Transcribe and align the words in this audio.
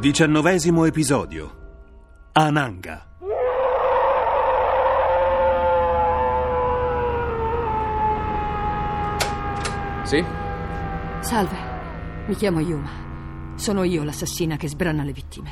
Diciannovesimo 0.00 0.86
episodio 0.86 2.30
Ananga 2.32 3.06
Sì? 10.04 10.24
Salve, 11.20 11.56
mi 12.26 12.34
chiamo 12.34 12.60
Yuma. 12.60 12.88
Sono 13.56 13.82
io 13.82 14.02
l'assassina 14.02 14.56
che 14.56 14.68
sbrana 14.68 15.04
le 15.04 15.12
vittime. 15.12 15.50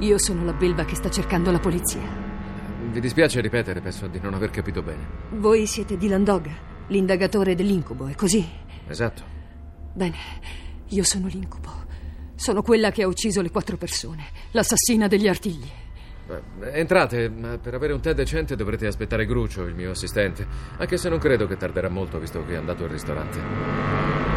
Io 0.00 0.18
sono 0.18 0.42
la 0.44 0.54
belva 0.54 0.84
che 0.84 0.96
sta 0.96 1.08
cercando 1.08 1.52
la 1.52 1.60
polizia. 1.60 2.02
Vi 2.90 2.98
dispiace 2.98 3.40
ripetere, 3.40 3.80
penso 3.80 4.08
di 4.08 4.18
non 4.18 4.34
aver 4.34 4.50
capito 4.50 4.82
bene. 4.82 5.06
Voi 5.34 5.66
siete 5.66 5.96
Dylan 5.96 6.24
Dog, 6.24 6.50
l'indagatore 6.88 7.54
dell'incubo, 7.54 8.08
è 8.08 8.16
così? 8.16 8.44
Esatto. 8.88 9.22
Bene, 9.92 10.16
io 10.88 11.04
sono 11.04 11.28
l'incubo. 11.28 11.84
Sono 12.36 12.62
quella 12.62 12.90
che 12.90 13.02
ha 13.02 13.06
ucciso 13.06 13.40
le 13.42 13.50
quattro 13.50 13.76
persone, 13.76 14.24
l'assassina 14.50 15.06
degli 15.06 15.28
artigli. 15.28 15.70
Beh, 16.26 16.72
entrate, 16.72 17.28
ma 17.28 17.58
per 17.58 17.74
avere 17.74 17.92
un 17.92 18.00
tè 18.00 18.14
decente 18.14 18.56
dovrete 18.56 18.86
aspettare 18.86 19.26
Grucio, 19.26 19.64
il 19.64 19.74
mio 19.74 19.90
assistente. 19.90 20.46
Anche 20.78 20.96
se 20.96 21.08
non 21.08 21.18
credo 21.18 21.46
che 21.46 21.56
tarderà 21.56 21.88
molto, 21.88 22.18
visto 22.18 22.44
che 22.44 22.54
è 22.54 22.56
andato 22.56 22.84
al 22.84 22.90
ristorante. 22.90 24.33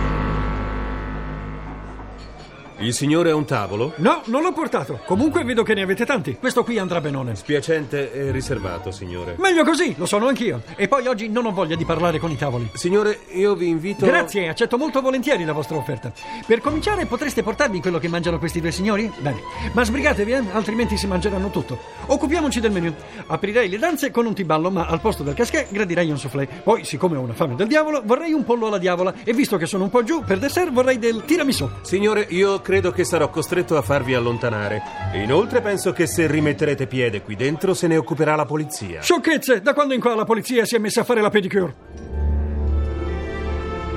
Il 2.80 2.94
signore 2.94 3.32
ha 3.32 3.36
un 3.36 3.46
tavolo? 3.46 3.94
No, 3.96 4.22
non 4.26 4.44
l'ho 4.44 4.52
portato. 4.52 5.00
Comunque 5.04 5.44
vedo 5.44 5.64
che 5.64 5.74
ne 5.74 5.82
avete 5.82 6.06
tanti. 6.06 6.36
Questo 6.36 6.64
qui 6.64 6.78
andrà 6.78 7.02
benone. 7.02 7.36
Spiacente 7.36 8.14
e 8.14 8.30
riservato, 8.30 8.92
signore. 8.92 9.36
Meglio 9.40 9.64
così, 9.64 9.96
lo 9.98 10.06
sono 10.06 10.28
anch'io. 10.28 10.62
E 10.76 10.88
poi 10.88 11.08
oggi 11.08 11.28
non 11.28 11.48
ho 11.48 11.52
voglia 11.52 11.76
di 11.76 11.86
parlare 11.86 12.20
con 12.20 12.30
i 12.30 12.38
tavoli. 12.38 12.70
Signore, 12.74 13.22
io 13.30 13.56
vi 13.56 13.68
invito. 13.68 14.06
Grazie, 14.06 14.48
accetto 14.48 14.78
molto 14.78 15.02
volentieri 15.02 15.44
la 15.44 15.54
vostra 15.54 15.76
offerta. 15.76 16.12
Per 16.46 16.62
cominciare, 16.62 17.08
potreste 17.08 17.42
portarmi 17.42 17.82
quello 17.82 17.98
che 17.98 18.10
mangiano 18.10 18.38
questi 18.38 18.62
due 18.62 18.70
signori? 18.70 19.12
Bene. 19.22 19.42
Ma 19.74 19.84
sbrigatevi, 19.84 20.32
eh? 20.34 20.44
altrimenti 20.52 20.98
si 20.98 21.08
mangeranno 21.08 21.50
tutto. 21.50 21.80
Occupiamoci 22.06 22.60
del 22.60 22.72
menù. 22.72 22.94
Aprirei 23.26 23.70
le 23.70 23.80
danze 23.80 24.12
con 24.12 24.28
un 24.28 24.36
tiballo, 24.36 24.70
ma 24.70 24.86
al 24.86 25.02
posto 25.02 25.24
del 25.24 25.34
casquet 25.34 25.72
gradirei 25.72 26.12
un 26.12 26.20
soufflé. 26.20 26.48
Poi, 26.64 26.86
siccome 26.86 27.18
ho 27.18 27.22
una 27.22 27.34
fame 27.34 27.56
del 27.56 27.68
diavolo, 27.68 28.04
vorrei 28.06 28.34
un 28.34 28.44
pollo 28.44 28.68
alla 28.68 28.78
diavola. 28.78 29.16
E 29.24 29.34
visto 29.34 29.58
che 29.58 29.66
sono 29.66 29.86
un 29.86 29.90
po' 29.90 30.04
giù, 30.04 30.24
per 30.24 30.38
dessert 30.38 30.72
vorrei 30.72 31.00
del 31.00 31.24
tiramisù. 31.26 31.68
Signore, 31.82 32.28
io 32.30 32.62
credo 32.68 32.92
che 32.92 33.06
sarò 33.06 33.30
costretto 33.30 33.78
a 33.78 33.82
farvi 33.82 34.14
allontanare. 34.14 34.82
E 35.14 35.24
inoltre 35.24 35.62
penso 35.62 35.94
che 35.94 36.06
se 36.06 36.28
rimetterete 36.28 36.86
piede 36.86 37.22
qui 37.22 37.38
dentro 37.38 37.74
se 37.74 37.88
ne 37.88 37.96
occuperà 37.96 38.36
la 38.36 38.44
polizia. 38.44 39.02
Sciocchezze! 39.02 39.62
Da 39.62 39.74
quando 39.74 39.94
in 39.94 40.02
qua 40.02 40.16
la 40.16 40.26
polizia 40.26 40.66
si 40.66 40.76
è 40.76 40.78
messa 40.78 41.00
a 41.00 41.04
fare 41.06 41.22
la 41.22 41.30
pedicure? 41.30 41.76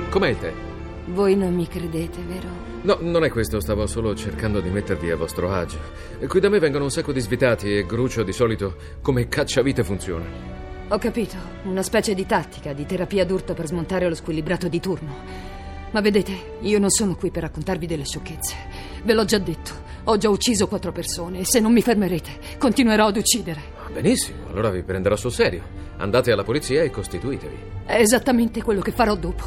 Com'è 0.09 0.29
il 0.29 0.39
tè? 0.39 0.53
Voi 1.07 1.35
non 1.35 1.53
mi 1.53 1.67
credete, 1.67 2.21
vero? 2.21 2.47
No, 2.83 2.97
non 3.01 3.25
è 3.25 3.29
questo, 3.29 3.59
stavo 3.59 3.85
solo 3.87 4.15
cercando 4.15 4.61
di 4.61 4.69
mettervi 4.69 5.11
a 5.11 5.17
vostro 5.17 5.51
agio. 5.51 5.79
Qui 6.25 6.39
da 6.39 6.47
me 6.47 6.59
vengono 6.59 6.85
un 6.85 6.91
sacco 6.91 7.11
di 7.11 7.19
svitati 7.19 7.75
e 7.75 7.85
Grucio 7.85 8.23
di 8.23 8.31
solito 8.31 8.75
come 9.01 9.27
cacciavite 9.27 9.83
funziona. 9.83 10.23
Ho 10.87 10.97
capito, 10.97 11.35
una 11.63 11.83
specie 11.83 12.13
di 12.13 12.25
tattica, 12.25 12.71
di 12.71 12.85
terapia 12.85 13.25
d'urto 13.25 13.53
per 13.53 13.65
smontare 13.65 14.07
lo 14.07 14.15
squilibrato 14.15 14.69
di 14.69 14.79
turno. 14.79 15.59
Ma 15.91 15.99
vedete, 16.01 16.57
io 16.61 16.79
non 16.79 16.89
sono 16.89 17.15
qui 17.15 17.31
per 17.31 17.43
raccontarvi 17.43 17.85
delle 17.85 18.05
sciocchezze. 18.05 18.55
Ve 19.03 19.13
l'ho 19.13 19.25
già 19.25 19.37
detto, 19.39 19.71
ho 20.05 20.17
già 20.17 20.29
ucciso 20.29 20.67
quattro 20.67 20.91
persone 20.91 21.39
e 21.39 21.45
se 21.45 21.59
non 21.59 21.73
mi 21.73 21.81
fermerete, 21.81 22.57
continuerò 22.57 23.07
ad 23.07 23.17
uccidere. 23.17 23.61
Ah, 23.83 23.89
Benissimo, 23.89 24.47
allora 24.49 24.69
vi 24.69 24.83
prenderò 24.83 25.15
sul 25.15 25.31
serio. 25.33 25.79
Andate 25.97 26.31
alla 26.31 26.43
polizia 26.43 26.81
e 26.81 26.89
costituitevi. 26.89 27.57
È 27.85 27.95
esattamente 27.95 28.63
quello 28.63 28.81
che 28.81 28.91
farò 28.91 29.15
dopo. 29.15 29.43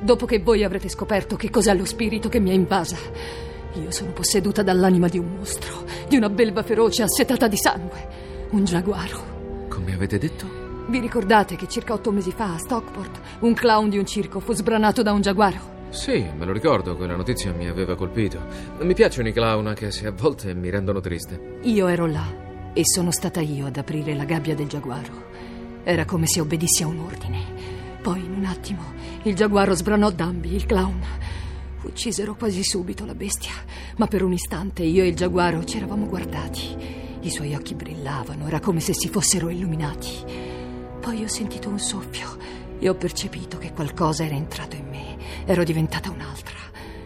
Dopo 0.00 0.24
che 0.24 0.38
voi 0.38 0.62
avrete 0.62 0.88
scoperto 0.88 1.36
che 1.36 1.50
cos'è 1.50 1.74
lo 1.74 1.84
spirito 1.84 2.28
che 2.28 2.38
mi 2.38 2.50
ha 2.50 2.54
invasa. 2.54 2.96
Io 3.74 3.90
sono 3.90 4.12
posseduta 4.12 4.62
dall'anima 4.62 5.08
di 5.08 5.18
un 5.18 5.34
mostro, 5.36 5.84
di 6.08 6.16
una 6.16 6.30
belva 6.30 6.62
feroce 6.62 7.02
assetata 7.02 7.48
di 7.48 7.56
sangue. 7.56 8.08
Un 8.50 8.64
giaguaro. 8.64 9.66
Come 9.68 9.92
avete 9.92 10.16
detto? 10.18 10.46
Vi 10.86 11.00
ricordate 11.00 11.56
che 11.56 11.68
circa 11.68 11.92
otto 11.92 12.10
mesi 12.12 12.30
fa 12.30 12.54
a 12.54 12.58
Stockport 12.58 13.20
un 13.40 13.52
clown 13.52 13.90
di 13.90 13.98
un 13.98 14.06
circo 14.06 14.40
fu 14.40 14.54
sbranato 14.54 15.02
da 15.02 15.12
un 15.12 15.20
giaguaro? 15.20 15.76
Sì, 15.90 16.24
me 16.36 16.44
lo 16.44 16.52
ricordo, 16.52 16.96
quella 16.96 17.16
notizia 17.16 17.52
mi 17.52 17.66
aveva 17.66 17.96
colpito. 17.96 18.40
Mi 18.80 18.94
piacciono 18.94 19.28
i 19.28 19.32
clown, 19.32 19.66
anche 19.66 19.90
se 19.90 20.06
a 20.06 20.12
volte 20.12 20.54
mi 20.54 20.70
rendono 20.70 21.00
triste. 21.00 21.58
Io 21.62 21.86
ero 21.86 22.06
là 22.06 22.26
e 22.72 22.82
sono 22.84 23.10
stata 23.10 23.40
io 23.40 23.66
ad 23.66 23.76
aprire 23.76 24.14
la 24.14 24.24
gabbia 24.24 24.54
del 24.54 24.68
giaguaro. 24.68 25.26
Era 25.84 26.04
come 26.04 26.26
se 26.26 26.40
obbedissi 26.40 26.82
a 26.82 26.86
un 26.86 26.98
ordine. 27.00 27.42
Poi, 28.02 28.22
in 28.22 28.34
un 28.34 28.44
attimo, 28.44 28.82
il 29.22 29.34
giaguaro 29.34 29.74
sbranò 29.74 30.10
Dambi, 30.10 30.54
il 30.54 30.66
clown. 30.66 31.00
Uccisero 31.82 32.34
quasi 32.34 32.62
subito 32.62 33.04
la 33.04 33.14
bestia, 33.14 33.52
ma 33.96 34.06
per 34.06 34.22
un 34.22 34.32
istante 34.32 34.82
io 34.82 35.02
e 35.02 35.08
il 35.08 35.16
giaguaro 35.16 35.64
ci 35.64 35.78
eravamo 35.78 36.06
guardati. 36.06 36.76
I 37.20 37.30
suoi 37.30 37.54
occhi 37.54 37.74
brillavano, 37.74 38.46
era 38.46 38.60
come 38.60 38.80
se 38.80 38.92
si 38.92 39.08
fossero 39.08 39.48
illuminati. 39.48 40.10
Poi 41.00 41.24
ho 41.24 41.28
sentito 41.28 41.68
un 41.68 41.78
soffio 41.78 42.36
e 42.78 42.88
ho 42.88 42.94
percepito 42.94 43.58
che 43.58 43.72
qualcosa 43.72 44.24
era 44.24 44.34
entrato 44.34 44.76
in 44.76 44.88
me. 44.88 44.97
Ero 45.44 45.64
diventata 45.64 46.10
un'altra 46.10 46.56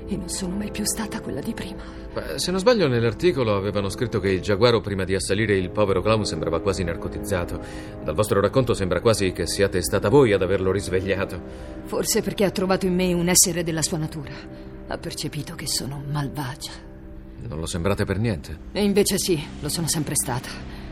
e 0.06 0.16
non 0.16 0.28
sono 0.28 0.56
mai 0.56 0.70
più 0.70 0.84
stata 0.84 1.20
quella 1.20 1.40
di 1.40 1.54
prima. 1.54 1.82
Beh, 2.12 2.38
se 2.38 2.50
non 2.50 2.60
sbaglio, 2.60 2.88
nell'articolo 2.88 3.56
avevano 3.56 3.88
scritto 3.88 4.20
che 4.20 4.30
il 4.30 4.40
giaguaro, 4.40 4.80
prima 4.80 5.04
di 5.04 5.14
assalire 5.14 5.56
il 5.56 5.70
povero 5.70 6.02
clown, 6.02 6.26
sembrava 6.26 6.60
quasi 6.60 6.84
narcotizzato. 6.84 7.60
Dal 8.04 8.14
vostro 8.14 8.40
racconto 8.40 8.74
sembra 8.74 9.00
quasi 9.00 9.32
che 9.32 9.46
siate 9.46 9.80
stata 9.82 10.10
voi 10.10 10.32
ad 10.32 10.42
averlo 10.42 10.70
risvegliato. 10.70 11.40
Forse 11.84 12.20
perché 12.20 12.44
ha 12.44 12.50
trovato 12.50 12.84
in 12.84 12.94
me 12.94 13.12
un 13.14 13.28
essere 13.28 13.62
della 13.62 13.82
sua 13.82 13.98
natura. 13.98 14.32
Ha 14.88 14.98
percepito 14.98 15.54
che 15.54 15.66
sono 15.66 16.02
malvagia. 16.10 16.72
Non 17.48 17.58
lo 17.58 17.66
sembrate 17.66 18.04
per 18.04 18.18
niente. 18.18 18.58
E 18.72 18.84
invece 18.84 19.18
sì, 19.18 19.42
lo 19.60 19.70
sono 19.70 19.88
sempre 19.88 20.14
stata. 20.14 20.48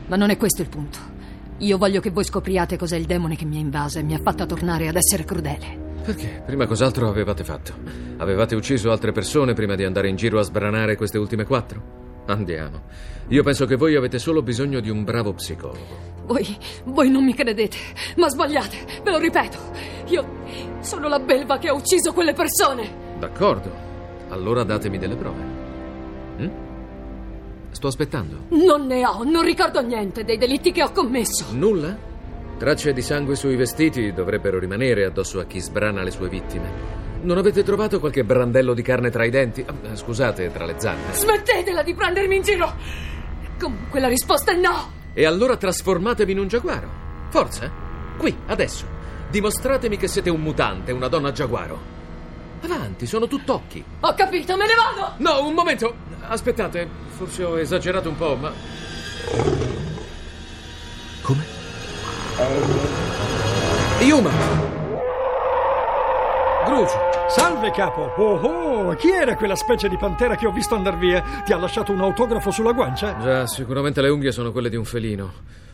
Ma 0.07 0.15
non 0.15 0.31
è 0.31 0.37
questo 0.37 0.63
il 0.63 0.69
punto. 0.69 1.20
Io 1.61 1.77
voglio 1.77 2.01
che 2.01 2.09
voi 2.09 2.23
scopriate 2.23 2.75
cos'è 2.75 2.97
il 2.97 3.05
demone 3.05 3.35
che 3.35 3.45
mi 3.45 3.57
ha 3.57 3.59
invasa 3.59 3.99
e 3.99 4.03
mi 4.03 4.15
ha 4.15 4.19
fatta 4.19 4.47
tornare 4.47 4.87
ad 4.87 4.95
essere 4.95 5.23
crudele. 5.23 5.89
Perché? 6.03 6.41
Prima 6.43 6.65
cos'altro 6.65 7.07
avevate 7.07 7.43
fatto? 7.43 7.73
Avevate 8.17 8.55
ucciso 8.55 8.89
altre 8.89 9.11
persone 9.11 9.53
prima 9.53 9.75
di 9.75 9.83
andare 9.83 10.09
in 10.09 10.15
giro 10.15 10.39
a 10.39 10.41
sbranare 10.41 10.95
queste 10.95 11.19
ultime 11.19 11.45
quattro? 11.45 12.23
Andiamo. 12.25 12.81
Io 13.27 13.43
penso 13.43 13.67
che 13.67 13.75
voi 13.75 13.95
avete 13.95 14.17
solo 14.17 14.41
bisogno 14.41 14.79
di 14.79 14.89
un 14.89 15.03
bravo 15.03 15.33
psicologo. 15.33 16.09
Voi, 16.25 16.57
voi 16.85 17.11
non 17.11 17.23
mi 17.23 17.35
credete, 17.35 17.77
ma 18.17 18.27
sbagliate, 18.27 18.77
ve 19.03 19.11
lo 19.11 19.19
ripeto. 19.19 19.59
Io 20.07 20.25
sono 20.79 21.07
la 21.07 21.19
belva 21.19 21.59
che 21.59 21.67
ha 21.67 21.73
ucciso 21.75 22.11
quelle 22.11 22.33
persone. 22.33 23.17
D'accordo. 23.19 23.71
Allora 24.29 24.63
datemi 24.63 24.97
delle 24.97 25.15
prove. 25.15 25.60
Sto 27.71 27.87
aspettando. 27.87 28.45
Non 28.49 28.85
ne 28.85 29.05
ho, 29.05 29.23
non 29.23 29.43
ricordo 29.43 29.81
niente 29.81 30.23
dei 30.23 30.37
delitti 30.37 30.71
che 30.71 30.83
ho 30.83 30.91
commesso. 30.91 31.45
Nulla? 31.51 31.97
Tracce 32.57 32.93
di 32.93 33.01
sangue 33.01 33.35
sui 33.35 33.55
vestiti 33.55 34.13
dovrebbero 34.13 34.59
rimanere 34.59 35.05
addosso 35.05 35.39
a 35.39 35.45
chi 35.45 35.59
sbrana 35.59 36.03
le 36.03 36.11
sue 36.11 36.29
vittime. 36.29 36.99
Non 37.23 37.37
avete 37.37 37.63
trovato 37.63 37.99
qualche 37.99 38.23
brandello 38.23 38.73
di 38.73 38.81
carne 38.81 39.09
tra 39.09 39.23
i 39.25 39.29
denti? 39.29 39.65
Ah, 39.65 39.95
Scusate, 39.95 40.51
tra 40.51 40.65
le 40.65 40.75
zanne. 40.77 41.13
Smettetela 41.13 41.81
di 41.83 41.93
prendermi 41.93 42.35
in 42.35 42.41
giro. 42.43 42.73
Comunque 43.59 43.99
la 43.99 44.07
risposta 44.07 44.51
è 44.51 44.55
no. 44.55 44.91
E 45.13 45.25
allora 45.25 45.55
trasformatevi 45.57 46.31
in 46.31 46.39
un 46.39 46.47
giaguaro. 46.47 46.89
Forza, 47.29 47.71
qui, 48.17 48.35
adesso. 48.47 48.85
Dimostratemi 49.29 49.97
che 49.97 50.07
siete 50.07 50.29
un 50.29 50.41
mutante, 50.41 50.91
una 50.91 51.07
donna 51.07 51.31
giaguaro. 51.31 51.99
Avanti, 52.61 53.05
sono 53.05 53.27
tutt'occhi. 53.27 53.83
Ho 53.99 54.13
capito, 54.13 54.55
me 54.55 54.65
ne 54.67 54.73
vado. 54.75 55.13
No, 55.17 55.45
un 55.47 55.53
momento. 55.53 55.93
Aspettate, 56.27 56.87
forse 57.09 57.43
ho 57.43 57.59
esagerato 57.59 58.09
un 58.09 58.15
po', 58.15 58.35
ma... 58.35 58.51
Come? 61.21 61.43
Yuma! 64.01 64.31
Grucio! 66.65 67.09
Salve, 67.27 67.71
capo. 67.71 68.13
Oh, 68.17 68.35
oh, 68.35 68.95
chi 68.95 69.09
era 69.09 69.35
quella 69.35 69.55
specie 69.55 69.87
di 69.87 69.97
pantera 69.97 70.35
che 70.35 70.47
ho 70.47 70.51
visto 70.51 70.75
andar 70.75 70.97
via? 70.97 71.23
Ti 71.45 71.53
ha 71.53 71.57
lasciato 71.57 71.91
un 71.91 72.01
autografo 72.01 72.51
sulla 72.51 72.73
guancia? 72.73 73.17
Già, 73.19 73.47
sicuramente 73.47 74.01
le 74.01 74.09
unghie 74.09 74.31
sono 74.31 74.51
quelle 74.51 74.69
di 74.69 74.75
un 74.75 74.83
felino. 74.83 75.31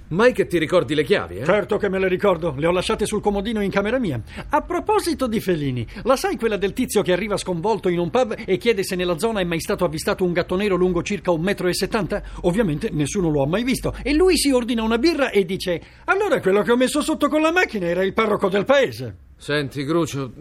Mai 0.09 0.31
che 0.31 0.47
ti 0.47 0.57
ricordi 0.57 0.95
le 0.95 1.03
chiavi, 1.03 1.39
eh? 1.39 1.43
Certo 1.43 1.75
che 1.75 1.89
me 1.89 1.99
le 1.99 2.07
ricordo, 2.07 2.53
le 2.57 2.65
ho 2.65 2.71
lasciate 2.71 3.05
sul 3.05 3.19
comodino 3.19 3.61
in 3.61 3.69
camera 3.69 3.99
mia. 3.99 4.21
A 4.49 4.61
proposito 4.61 5.27
di 5.27 5.41
felini, 5.41 5.85
la 6.03 6.15
sai 6.15 6.37
quella 6.37 6.55
del 6.55 6.71
tizio 6.71 7.01
che 7.01 7.11
arriva 7.11 7.35
sconvolto 7.35 7.89
in 7.89 7.99
un 7.99 8.09
pub 8.09 8.33
e 8.45 8.55
chiede 8.55 8.83
se 8.83 8.95
nella 8.95 9.19
zona 9.19 9.41
è 9.41 9.43
mai 9.43 9.59
stato 9.59 9.83
avvistato 9.83 10.23
un 10.23 10.31
gatto 10.31 10.55
nero 10.55 10.77
lungo 10.77 11.03
circa 11.03 11.31
un 11.31 11.41
metro 11.41 11.67
e 11.67 11.73
settanta? 11.73 12.23
Ovviamente 12.43 12.89
nessuno 12.89 13.29
lo 13.29 13.43
ha 13.43 13.47
mai 13.47 13.65
visto. 13.65 13.93
E 14.01 14.13
lui 14.13 14.37
si 14.37 14.49
ordina 14.49 14.81
una 14.81 14.97
birra 14.97 15.29
e 15.29 15.43
dice: 15.43 15.81
Allora 16.05 16.39
quello 16.39 16.61
che 16.61 16.71
ho 16.71 16.77
messo 16.77 17.01
sotto 17.01 17.27
con 17.27 17.41
la 17.41 17.51
macchina 17.51 17.87
era 17.87 18.01
il 18.01 18.13
parroco 18.13 18.47
del 18.47 18.63
paese. 18.63 19.26
Senti, 19.39 19.85
Grucio, 19.85 20.31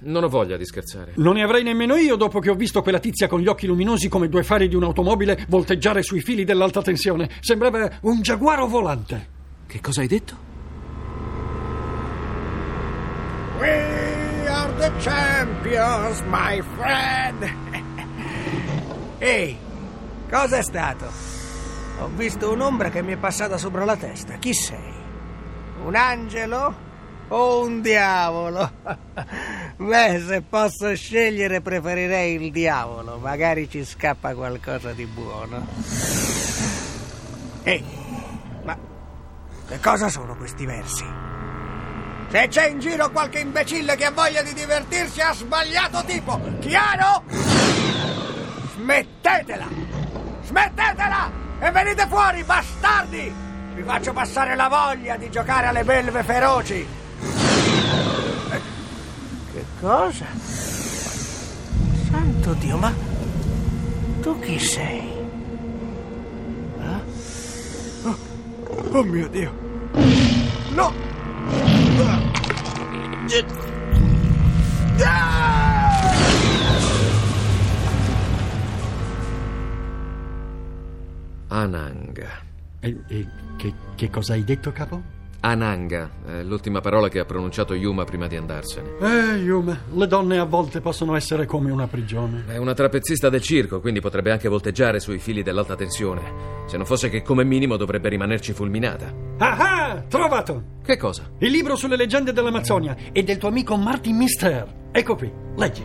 non 0.00 0.24
ho 0.24 0.28
voglia 0.28 0.58
di 0.58 0.66
scherzare. 0.66 1.12
Non 1.16 1.34
ne 1.34 1.42
avrei 1.42 1.62
nemmeno 1.62 1.96
io 1.96 2.16
dopo 2.16 2.38
che 2.38 2.50
ho 2.50 2.54
visto 2.54 2.82
quella 2.82 2.98
tizia 2.98 3.26
con 3.26 3.40
gli 3.40 3.48
occhi 3.48 3.66
luminosi 3.66 4.08
come 4.08 4.28
due 4.28 4.42
fari 4.42 4.68
di 4.68 4.74
un'automobile 4.74 5.46
volteggiare 5.48 6.02
sui 6.02 6.20
fili 6.20 6.44
dell'alta 6.44 6.82
tensione. 6.82 7.30
Sembrava 7.40 7.90
un 8.02 8.20
giaguaro 8.20 8.66
volante. 8.66 9.28
Che 9.66 9.80
cosa 9.80 10.02
hai 10.02 10.06
detto? 10.06 10.36
We 13.58 14.46
are 14.46 14.72
the 14.76 14.92
champions, 15.00 16.20
my 16.28 16.62
friend. 16.76 17.54
Ehi, 19.18 19.56
cosa 20.28 20.58
è 20.58 20.62
stato? 20.62 21.06
Ho 22.00 22.10
visto 22.16 22.52
un'ombra 22.52 22.90
che 22.90 23.02
mi 23.02 23.12
è 23.14 23.16
passata 23.16 23.56
sopra 23.56 23.86
la 23.86 23.96
testa. 23.96 24.34
Chi 24.34 24.52
sei? 24.52 24.92
Un 25.84 25.94
angelo? 25.94 26.90
O 27.32 27.64
un 27.64 27.80
diavolo? 27.80 28.70
Beh, 29.76 30.22
se 30.26 30.42
posso 30.42 30.94
scegliere 30.94 31.60
preferirei 31.60 32.34
il 32.34 32.50
diavolo, 32.50 33.18
magari 33.18 33.68
ci 33.68 33.84
scappa 33.84 34.34
qualcosa 34.34 34.92
di 34.92 35.06
buono. 35.06 35.66
Ehi, 37.62 37.84
ma 38.64 38.76
che 39.66 39.80
cosa 39.80 40.08
sono 40.08 40.36
questi 40.36 40.66
versi? 40.66 41.04
Se 42.28 42.48
c'è 42.48 42.68
in 42.68 42.78
giro 42.78 43.10
qualche 43.10 43.40
imbecille 43.40 43.96
che 43.96 44.06
ha 44.06 44.10
voglia 44.10 44.42
di 44.42 44.54
divertirsi 44.54 45.20
ha 45.20 45.32
sbagliato 45.32 46.02
tipo, 46.04 46.40
chiaro? 46.60 47.24
Smettetela! 48.74 49.68
Smettetela! 50.44 51.30
E 51.60 51.70
venite 51.70 52.06
fuori, 52.08 52.42
bastardi! 52.42 53.34
Vi 53.74 53.82
faccio 53.82 54.12
passare 54.12 54.54
la 54.54 54.68
voglia 54.68 55.16
di 55.16 55.30
giocare 55.30 55.66
alle 55.66 55.84
belve 55.84 56.22
feroci! 56.22 57.00
Cosa? 59.82 60.26
Santo 62.06 62.54
Dio, 62.54 62.78
ma 62.78 62.94
tu 64.20 64.38
chi 64.38 64.56
sei? 64.56 65.10
Eh? 66.78 67.00
Oh, 68.04 68.16
oh 68.92 69.02
mio 69.02 69.26
Dio! 69.26 69.50
No! 70.70 70.94
Ananga. 81.48 82.30
E, 82.78 83.00
e 83.08 83.26
che, 83.56 83.74
che 83.96 84.10
cosa 84.10 84.34
hai 84.34 84.44
detto, 84.44 84.70
capo? 84.70 85.21
Ananga, 85.44 86.08
è 86.24 86.42
l'ultima 86.44 86.80
parola 86.80 87.08
che 87.08 87.18
ha 87.18 87.24
pronunciato 87.24 87.74
Yuma 87.74 88.04
prima 88.04 88.28
di 88.28 88.36
andarsene. 88.36 88.90
Eh, 89.00 89.38
Yuma, 89.38 89.76
le 89.92 90.06
donne 90.06 90.38
a 90.38 90.44
volte 90.44 90.80
possono 90.80 91.16
essere 91.16 91.46
come 91.46 91.72
una 91.72 91.88
prigione. 91.88 92.44
È 92.46 92.58
una 92.58 92.74
trapezzista 92.74 93.28
del 93.28 93.40
circo, 93.40 93.80
quindi 93.80 93.98
potrebbe 93.98 94.30
anche 94.30 94.48
volteggiare 94.48 95.00
sui 95.00 95.18
fili 95.18 95.42
dell'alta 95.42 95.74
tensione. 95.74 96.22
Se 96.66 96.76
non 96.76 96.86
fosse 96.86 97.08
che 97.08 97.22
come 97.22 97.42
minimo 97.42 97.76
dovrebbe 97.76 98.08
rimanerci 98.08 98.52
fulminata. 98.52 99.12
Ah 99.38 99.56
ah, 99.58 100.02
trovato! 100.02 100.62
Che 100.84 100.96
cosa? 100.96 101.28
Il 101.38 101.50
libro 101.50 101.74
sulle 101.74 101.96
leggende 101.96 102.32
dell'Amazzonia 102.32 102.94
e 103.10 103.24
del 103.24 103.38
tuo 103.38 103.48
amico 103.48 103.76
Martin 103.76 104.16
Mister. 104.16 104.72
Ecco 104.92 105.16
qui, 105.16 105.28
leggi. 105.56 105.84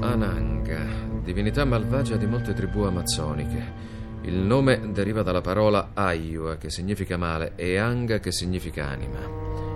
Ananga, 0.00 0.84
divinità 1.22 1.64
malvagia 1.64 2.16
di 2.16 2.26
molte 2.26 2.52
tribù 2.52 2.82
amazzoniche. 2.82 3.91
Il 4.22 4.34
nome 4.34 4.92
deriva 4.92 5.22
dalla 5.22 5.40
parola 5.40 5.90
Aiua, 5.94 6.56
che 6.56 6.70
significa 6.70 7.16
male, 7.16 7.52
e 7.56 7.76
Anga, 7.76 8.20
che 8.20 8.30
significa 8.30 8.88
anima, 8.88 9.18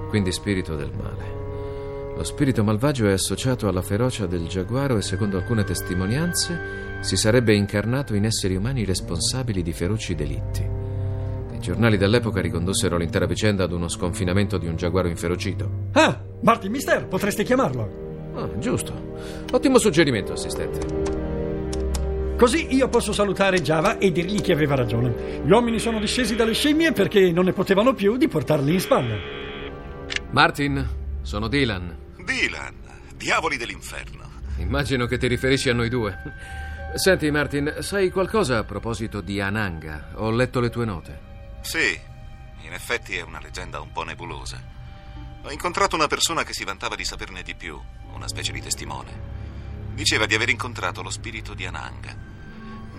quindi 0.08 0.30
spirito 0.30 0.76
del 0.76 0.92
male. 0.96 1.44
Lo 2.16 2.24
spirito 2.24 2.64
malvagio 2.64 3.06
è 3.08 3.12
associato 3.12 3.68
alla 3.68 3.82
ferocia 3.82 4.26
del 4.26 4.46
giaguaro 4.46 4.96
e, 4.96 5.02
secondo 5.02 5.36
alcune 5.36 5.64
testimonianze, 5.64 6.98
si 7.00 7.16
sarebbe 7.16 7.54
incarnato 7.54 8.14
in 8.14 8.24
esseri 8.24 8.56
umani 8.56 8.84
responsabili 8.84 9.62
di 9.62 9.72
feroci 9.72 10.14
delitti. 10.14 10.62
I 11.52 11.58
giornali 11.58 11.98
dell'epoca 11.98 12.40
ricondussero 12.40 12.96
l'intera 12.96 13.26
vicenda 13.26 13.64
ad 13.64 13.72
uno 13.72 13.88
sconfinamento 13.88 14.56
di 14.58 14.66
un 14.66 14.76
giaguaro 14.76 15.08
inferocito. 15.08 15.88
Ah, 15.92 16.18
Martin 16.40 16.70
Mister, 16.70 17.06
potreste 17.06 17.42
chiamarlo. 17.42 18.04
Ah, 18.34 18.58
giusto. 18.58 18.92
Ottimo 19.50 19.78
suggerimento, 19.78 20.32
assistente. 20.32 21.15
Così 22.36 22.74
io 22.74 22.88
posso 22.88 23.14
salutare 23.14 23.62
Java 23.62 23.96
e 23.96 24.12
dirgli 24.12 24.42
che 24.42 24.52
aveva 24.52 24.74
ragione. 24.74 25.40
Gli 25.42 25.50
uomini 25.50 25.78
sono 25.78 25.98
discesi 25.98 26.36
dalle 26.36 26.52
scimmie 26.52 26.92
perché 26.92 27.32
non 27.32 27.46
ne 27.46 27.54
potevano 27.54 27.94
più 27.94 28.18
di 28.18 28.28
portarli 28.28 28.74
in 28.74 28.80
spalla. 28.80 29.16
Martin, 30.32 30.86
sono 31.22 31.48
Dylan. 31.48 31.96
Dylan, 32.22 32.74
diavoli 33.16 33.56
dell'inferno. 33.56 34.28
Immagino 34.58 35.06
che 35.06 35.16
ti 35.16 35.28
riferisci 35.28 35.70
a 35.70 35.74
noi 35.74 35.88
due. 35.88 36.14
Senti, 36.94 37.30
Martin, 37.30 37.76
sai 37.80 38.10
qualcosa 38.10 38.58
a 38.58 38.64
proposito 38.64 39.22
di 39.22 39.40
Ananga? 39.40 40.10
Ho 40.16 40.30
letto 40.30 40.60
le 40.60 40.68
tue 40.68 40.84
note. 40.84 41.20
Sì, 41.62 41.98
in 42.60 42.72
effetti 42.74 43.16
è 43.16 43.22
una 43.22 43.40
leggenda 43.40 43.80
un 43.80 43.92
po' 43.92 44.02
nebulosa. 44.02 44.62
Ho 45.42 45.50
incontrato 45.50 45.96
una 45.96 46.06
persona 46.06 46.44
che 46.44 46.52
si 46.52 46.64
vantava 46.64 46.96
di 46.96 47.04
saperne 47.04 47.42
di 47.42 47.54
più, 47.54 47.80
una 48.12 48.28
specie 48.28 48.52
di 48.52 48.60
testimone. 48.60 49.35
Diceva 49.96 50.26
di 50.26 50.34
aver 50.34 50.50
incontrato 50.50 51.00
lo 51.00 51.08
spirito 51.08 51.54
di 51.54 51.64
Ananga, 51.64 52.14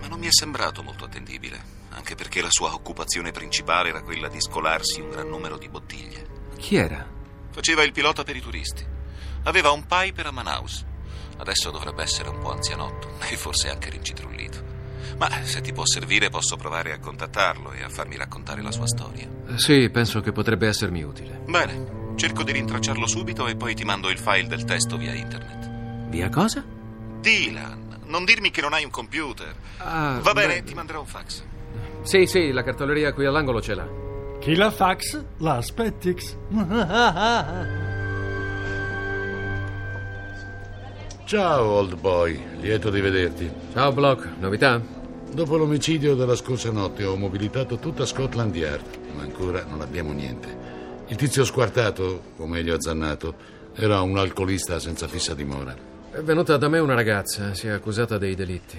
ma 0.00 0.08
non 0.08 0.18
mi 0.18 0.26
è 0.26 0.32
sembrato 0.32 0.82
molto 0.82 1.04
attendibile, 1.04 1.62
anche 1.90 2.16
perché 2.16 2.42
la 2.42 2.50
sua 2.50 2.74
occupazione 2.74 3.30
principale 3.30 3.90
era 3.90 4.02
quella 4.02 4.26
di 4.26 4.40
scolarsi 4.40 5.00
un 5.00 5.10
gran 5.10 5.28
numero 5.28 5.56
di 5.56 5.68
bottiglie. 5.68 6.26
Chi 6.58 6.74
era? 6.74 7.08
Faceva 7.52 7.84
il 7.84 7.92
pilota 7.92 8.24
per 8.24 8.34
i 8.34 8.40
turisti. 8.40 8.84
Aveva 9.44 9.70
un 9.70 9.86
Piper 9.86 10.26
a 10.26 10.30
Manaus. 10.32 10.84
Adesso 11.36 11.70
dovrebbe 11.70 12.02
essere 12.02 12.30
un 12.30 12.40
po' 12.40 12.50
anzianotto 12.50 13.12
e 13.30 13.36
forse 13.36 13.70
anche 13.70 13.90
rincitrullito. 13.90 14.76
Ma 15.18 15.30
se 15.44 15.60
ti 15.60 15.72
può 15.72 15.86
servire 15.86 16.30
posso 16.30 16.56
provare 16.56 16.92
a 16.92 16.98
contattarlo 16.98 17.70
e 17.74 17.84
a 17.84 17.88
farmi 17.88 18.16
raccontare 18.16 18.60
la 18.60 18.72
sua 18.72 18.88
storia. 18.88 19.28
Sì, 19.54 19.88
penso 19.90 20.20
che 20.20 20.32
potrebbe 20.32 20.66
essermi 20.66 21.04
utile. 21.04 21.42
Bene, 21.46 22.16
cerco 22.16 22.42
di 22.42 22.50
rintracciarlo 22.50 23.06
subito 23.06 23.46
e 23.46 23.54
poi 23.54 23.76
ti 23.76 23.84
mando 23.84 24.10
il 24.10 24.18
file 24.18 24.48
del 24.48 24.64
testo 24.64 24.96
via 24.96 25.14
internet. 25.14 26.08
Via 26.08 26.28
cosa? 26.28 26.76
Dylan, 27.20 28.00
non 28.06 28.24
dirmi 28.24 28.50
che 28.50 28.60
non 28.60 28.72
hai 28.72 28.84
un 28.84 28.90
computer. 28.90 29.54
Ah, 29.78 30.18
Va 30.22 30.32
bene, 30.32 30.60
beh. 30.60 30.64
ti 30.64 30.74
manderò 30.74 31.00
un 31.00 31.06
fax. 31.06 31.42
Sì, 32.02 32.26
sì, 32.26 32.52
la 32.52 32.62
cartoleria 32.62 33.12
qui 33.12 33.26
all'angolo 33.26 33.60
ce 33.60 33.74
l'ha. 33.74 33.86
Chi 34.40 34.54
la 34.54 34.70
fax, 34.70 35.22
la 35.38 35.54
aspettix. 35.56 36.36
Ciao, 41.24 41.64
old 41.64 41.98
boy, 41.98 42.40
lieto 42.60 42.88
di 42.90 43.00
vederti. 43.00 43.50
Ciao, 43.74 43.92
Block, 43.92 44.26
novità? 44.38 44.80
Dopo 45.30 45.56
l'omicidio 45.58 46.14
della 46.14 46.34
scorsa 46.36 46.70
notte 46.70 47.04
ho 47.04 47.16
mobilitato 47.16 47.76
tutta 47.78 48.06
Scotland 48.06 48.54
Yard, 48.54 48.86
ma 49.14 49.22
ancora 49.24 49.62
non 49.68 49.82
abbiamo 49.82 50.12
niente. 50.12 50.56
Il 51.08 51.16
tizio 51.16 51.44
squartato, 51.44 52.22
o 52.36 52.46
meglio 52.46 52.74
azzannato, 52.74 53.34
era 53.74 54.00
un 54.00 54.16
alcolista 54.16 54.78
senza 54.78 55.06
fissa 55.06 55.34
dimora. 55.34 55.76
È 56.10 56.22
venuta 56.22 56.56
da 56.56 56.68
me 56.68 56.78
una 56.78 56.94
ragazza, 56.94 57.52
si 57.52 57.66
è 57.66 57.70
accusata 57.70 58.16
dei 58.16 58.34
delitti. 58.34 58.78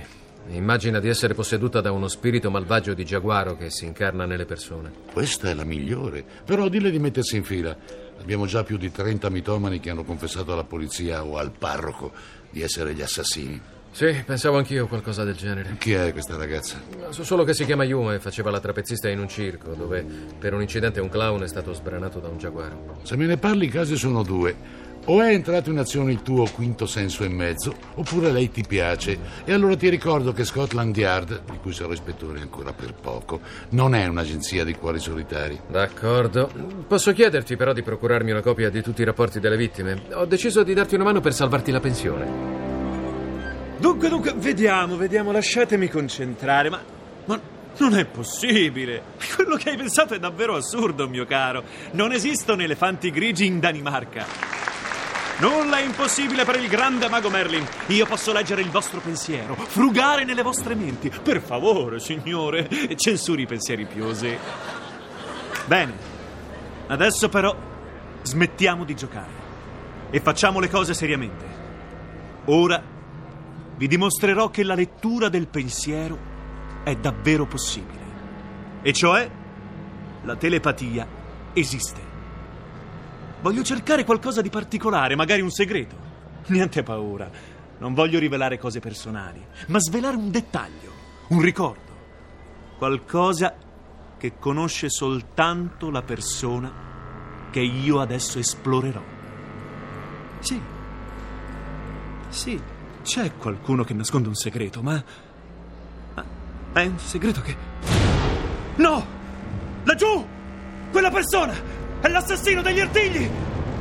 Immagina 0.50 1.00
di 1.00 1.10
essere 1.10 1.36
posseduta 1.36 1.80
da 1.80 1.92
uno 1.92 2.08
spirito 2.08 2.50
malvagio 2.50 2.96
di 2.96 3.06
giaguaro 3.06 3.56
che 3.56 3.70
si 3.70 3.86
incarna 3.86 4.26
nelle 4.26 4.46
persone. 4.46 4.92
Questa 5.14 5.48
è 5.48 5.54
la 5.54 5.64
migliore, 5.64 6.26
però 6.44 6.68
dille 6.70 6.90
di 6.90 6.98
mettersi 6.98 7.38
in 7.38 7.44
fila. 7.44 7.78
Abbiamo 8.20 8.48
già 8.48 8.64
più 8.64 8.78
di 8.78 8.92
30 8.92 9.30
mitomani 9.30 9.80
che 9.80 9.92
hanno 9.92 10.04
confessato 10.04 10.54
alla 10.54 10.64
polizia 10.64 11.24
o 11.24 11.38
al 11.38 11.52
parroco 11.52 12.12
di 12.50 12.64
essere 12.64 12.96
gli 12.96 13.02
assassini. 13.02 13.62
Sì, 13.92 14.24
pensavo 14.26 14.58
anch'io 14.58 14.88
qualcosa 14.88 15.24
del 15.24 15.36
genere. 15.36 15.76
Chi 15.78 15.94
è 15.94 16.12
questa 16.12 16.36
ragazza? 16.36 16.82
So 17.10 17.24
solo 17.24 17.44
che 17.44 17.54
si 17.54 17.64
chiama 17.64 17.84
Yuma 17.84 18.16
e 18.16 18.20
faceva 18.20 18.50
la 18.50 18.60
trapezzista 18.60 19.08
in 19.08 19.20
un 19.20 19.28
circo, 19.28 19.74
dove 19.74 20.04
per 20.38 20.54
un 20.54 20.62
incidente 20.62 21.00
un 21.00 21.10
clown 21.10 21.44
è 21.44 21.48
stato 21.48 21.74
sbranato 21.74 22.20
da 22.20 22.28
un 22.28 22.40
giaguaro. 22.40 23.02
Se 23.04 23.16
me 23.16 23.28
ne 23.28 23.38
parli, 23.38 23.66
i 23.66 23.70
casi 23.70 23.96
sono 23.98 24.24
due. 24.24 24.88
O 25.12 25.22
è 25.22 25.34
entrato 25.34 25.72
in 25.72 25.80
azione 25.80 26.12
il 26.12 26.22
tuo 26.22 26.48
quinto 26.54 26.86
senso 26.86 27.24
e 27.24 27.30
mezzo, 27.30 27.74
oppure 27.96 28.32
lei 28.32 28.52
ti 28.52 28.64
piace. 28.64 29.18
E 29.44 29.52
allora 29.52 29.76
ti 29.76 29.90
ricordo 29.90 30.34
che 30.34 30.46
Scotland 30.46 30.96
Yard, 30.96 31.46
di 31.50 31.58
cui 31.58 31.74
sarò 31.74 31.92
ispettore 31.92 32.40
ancora 32.42 32.74
per 32.74 32.94
poco, 32.94 33.40
non 33.70 33.96
è 33.96 34.06
un'agenzia 34.06 34.64
di 34.64 34.76
cuori 34.76 35.00
solitari. 35.00 35.60
D'accordo. 35.68 36.52
Posso 36.88 37.12
chiederti 37.12 37.56
però 37.56 37.74
di 37.74 37.82
procurarmi 37.82 38.30
una 38.30 38.42
copia 38.42 38.70
di 38.70 38.84
tutti 38.84 39.02
i 39.02 39.04
rapporti 39.04 39.40
delle 39.40 39.58
vittime? 39.58 40.00
Ho 40.14 40.26
deciso 40.26 40.62
di 40.62 40.76
darti 40.76 40.94
una 40.94 41.06
mano 41.06 41.22
per 41.22 41.34
salvarti 41.34 41.72
la 41.72 41.80
pensione. 41.80 42.28
Dunque, 43.80 44.10
dunque, 44.10 44.34
vediamo, 44.36 44.96
vediamo, 44.96 45.32
lasciatemi 45.32 45.90
concentrare, 45.90 46.70
ma. 46.70 46.80
Ma 47.26 47.40
Non 47.80 47.98
è 47.98 48.06
possibile! 48.06 49.02
Quello 49.36 49.56
che 49.56 49.72
hai 49.72 49.78
pensato 49.78 50.14
è 50.14 50.20
davvero 50.20 50.56
assurdo, 50.56 51.10
mio 51.10 51.26
caro. 51.26 51.64
Non 51.94 52.12
esistono 52.12 52.62
elefanti 52.62 53.10
grigi 53.10 53.48
in 53.48 53.60
Danimarca. 53.60 54.59
Nulla 55.40 55.78
è 55.78 55.86
impossibile 55.86 56.44
per 56.44 56.58
il 56.60 56.68
grande 56.68 57.08
mago 57.08 57.30
Merlin. 57.30 57.66
Io 57.88 58.06
posso 58.06 58.34
leggere 58.34 58.62
il 58.62 58.70
vostro 58.70 59.00
pensiero, 59.00 59.56
frugare 59.56 60.26
nelle 60.26 60.42
vostre 60.42 60.76
menti. 60.76 61.10
Per 61.10 61.42
favore, 61.42 62.00
signore, 62.00 62.68
censuri 62.98 63.44
i 63.44 63.46
pensieri 63.46 63.86
piosi. 63.86 64.38
Bene, 65.66 65.94
adesso 66.88 67.30
però 67.30 67.56
smettiamo 68.22 68.84
di 68.84 68.96
giocare 68.96 69.32
e 70.10 70.20
facciamo 70.20 70.60
le 70.60 70.70
cose 70.70 70.94
seriamente. 70.94 71.46
Ora 72.46 72.84
vi 73.78 73.88
dimostrerò 73.88 74.50
che 74.50 74.64
la 74.64 74.76
lettura 74.76 75.30
del 75.30 75.48
pensiero 75.48 76.18
è 76.84 76.96
davvero 76.96 77.46
possibile. 77.46 78.08
E 78.82 78.92
cioè, 78.92 79.30
la 80.24 80.36
telepatia 80.36 81.08
esiste. 81.54 82.09
Voglio 83.42 83.64
cercare 83.64 84.04
qualcosa 84.04 84.42
di 84.42 84.50
particolare, 84.50 85.16
magari 85.16 85.42
un 85.42 85.50
segreto. 85.50 85.96
Niente 86.48 86.84
paura, 86.84 87.30
non 87.78 87.94
voglio 87.94 88.20
rivelare 88.20 88.58
cose 88.58 88.80
personali, 88.80 89.42
ma 89.68 89.80
svelare 89.80 90.18
un 90.18 90.30
dettaglio, 90.30 90.92
un 91.30 91.42
ricordo. 91.42 91.88
Qualcosa 92.78 93.56
che 94.18 94.38
conosce 94.38 94.90
soltanto 94.90 95.90
la 95.90 96.02
persona 96.02 96.72
che 97.50 97.62
io 97.62 98.02
adesso 98.02 98.40
esplorerò. 98.40 99.02
Sì. 100.40 100.62
Sì, 102.28 102.62
c'è 103.04 103.36
qualcuno 103.38 103.84
che 103.84 103.94
nasconde 103.94 104.28
un 104.28 104.36
segreto, 104.36 104.82
ma... 104.82 105.02
ma 106.14 106.82
è 106.82 106.86
un 106.86 107.00
segreto 107.00 107.42
che... 107.42 107.56
No! 108.76 109.06
Laggiù! 109.84 110.28
Quella 110.92 111.10
persona! 111.10 111.79
È 112.02 112.08
l'assassino 112.08 112.62
degli 112.62 112.80
artigli! 112.80 113.30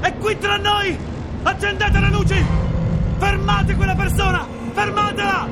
È 0.01 0.13
qui 0.15 0.37
tra 0.39 0.57
noi! 0.57 0.97
Accendete 1.43 2.01
le 2.01 2.11
luci! 2.11 2.45
Fermate 3.19 3.75
quella 3.77 3.95
persona! 3.95 4.47
Fermatela! 4.73 5.49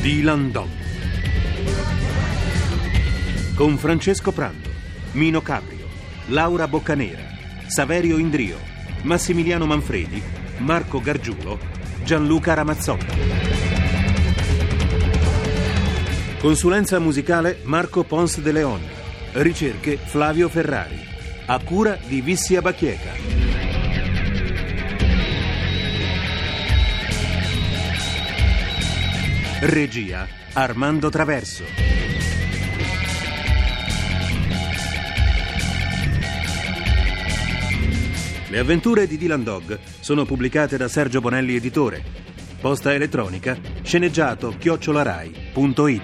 Dylan 0.00 0.52
Dog. 0.52 0.68
Con 3.56 3.76
Francesco 3.76 4.30
Prando, 4.30 4.70
Mino 5.12 5.42
Caprio, 5.42 5.88
Laura 6.26 6.68
Boccanera, 6.68 7.22
Saverio 7.66 8.16
Indrio, 8.16 8.58
Massimiliano 9.02 9.66
Manfredi, 9.66 10.37
Marco 10.58 11.00
Gargiulo, 11.00 11.58
Gianluca 12.04 12.54
Ramazzotta. 12.54 13.14
Consulenza 16.40 16.98
musicale 16.98 17.60
Marco 17.64 18.04
Pons 18.04 18.40
de 18.40 18.52
Leon. 18.52 18.80
Ricerche 19.32 19.96
Flavio 19.96 20.48
Ferrari. 20.48 20.98
A 21.46 21.58
cura 21.60 21.98
di 22.06 22.20
Vissia 22.20 22.60
Bachieca. 22.60 23.12
Regia 29.60 30.26
Armando 30.52 31.08
Traverso. 31.08 31.87
Le 38.58 38.64
avventure 38.64 39.06
di 39.06 39.16
Dylan 39.16 39.44
Dog 39.44 39.78
sono 40.00 40.24
pubblicate 40.24 40.76
da 40.76 40.88
Sergio 40.88 41.20
Bonelli 41.20 41.54
Editore. 41.54 42.02
Posta 42.60 42.92
elettronica 42.92 43.56
sceneggiato 43.82 44.56
chiocciolarai.it. 44.58 46.02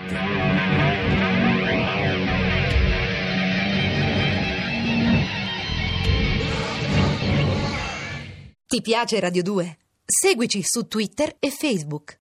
Ti 8.69 8.81
piace 8.81 9.19
Radio 9.19 9.43
2? 9.43 9.79
Seguici 10.05 10.63
su 10.63 10.87
Twitter 10.87 11.35
e 11.41 11.51
Facebook. 11.51 12.13